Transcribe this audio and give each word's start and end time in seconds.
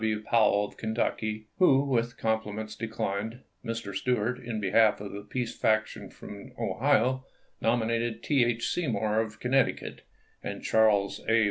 W. 0.01 0.23
Powell 0.23 0.65
of 0.65 0.77
Kentucky, 0.77 1.45
who 1.59 1.85
with 1.85 2.17
compliments 2.17 2.75
declined; 2.75 3.41
Mr. 3.63 3.93
Stuart, 3.93 4.39
in 4.39 4.59
behalf 4.59 4.99
of 4.99 5.11
the 5.11 5.21
peace 5.21 5.55
faction 5.55 6.09
from 6.09 6.53
Ohio, 6.59 7.23
nominated 7.61 8.23
T. 8.23 8.43
H. 8.43 8.67
Seymour 8.67 9.19
of 9.19 9.39
Connecticut; 9.39 10.01
and 10.41 10.63
Charles 10.63 11.21
A. 11.29 11.39